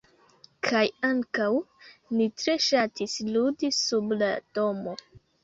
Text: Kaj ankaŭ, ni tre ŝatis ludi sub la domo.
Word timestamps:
Kaj 0.69 0.79
ankaŭ, 1.09 1.49
ni 2.15 2.27
tre 2.39 2.57
ŝatis 2.69 3.15
ludi 3.37 3.71
sub 3.83 4.17
la 4.25 4.33
domo. 4.59 4.99